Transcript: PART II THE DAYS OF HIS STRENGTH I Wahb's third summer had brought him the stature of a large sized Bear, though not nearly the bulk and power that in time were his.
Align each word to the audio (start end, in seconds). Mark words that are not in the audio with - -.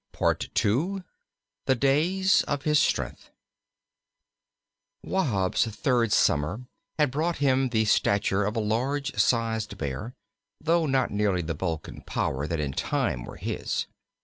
PART 0.13 0.49
II 0.65 1.03
THE 1.67 1.75
DAYS 1.75 2.41
OF 2.47 2.63
HIS 2.63 2.79
STRENGTH 2.79 3.29
I 5.05 5.07
Wahb's 5.09 5.65
third 5.67 6.11
summer 6.11 6.65
had 6.97 7.11
brought 7.11 7.35
him 7.37 7.69
the 7.69 7.85
stature 7.85 8.43
of 8.43 8.55
a 8.55 8.59
large 8.61 9.13
sized 9.19 9.77
Bear, 9.77 10.15
though 10.59 10.87
not 10.87 11.11
nearly 11.11 11.43
the 11.43 11.53
bulk 11.53 11.87
and 11.87 12.03
power 12.03 12.47
that 12.47 12.59
in 12.59 12.71
time 12.73 13.25
were 13.25 13.37
his. 13.37 13.85